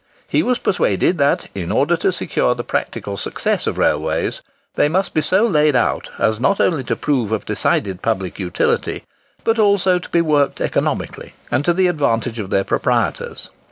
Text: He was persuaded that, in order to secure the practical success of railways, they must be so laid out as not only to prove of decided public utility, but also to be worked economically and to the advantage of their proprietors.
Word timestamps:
He 0.27 0.41
was 0.41 0.57
persuaded 0.57 1.19
that, 1.19 1.47
in 1.53 1.71
order 1.71 1.95
to 1.97 2.11
secure 2.11 2.55
the 2.55 2.63
practical 2.63 3.17
success 3.17 3.67
of 3.67 3.77
railways, 3.77 4.41
they 4.73 4.89
must 4.89 5.13
be 5.13 5.21
so 5.21 5.45
laid 5.45 5.75
out 5.75 6.09
as 6.17 6.39
not 6.39 6.59
only 6.59 6.83
to 6.85 6.95
prove 6.95 7.31
of 7.31 7.45
decided 7.45 8.01
public 8.01 8.39
utility, 8.39 9.03
but 9.43 9.59
also 9.59 9.99
to 9.99 10.09
be 10.09 10.21
worked 10.21 10.59
economically 10.59 11.35
and 11.51 11.63
to 11.65 11.73
the 11.73 11.85
advantage 11.85 12.39
of 12.39 12.49
their 12.49 12.63
proprietors. 12.63 13.51